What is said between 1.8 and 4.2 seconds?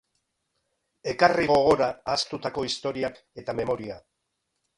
ahaztutako historiak eta memoria.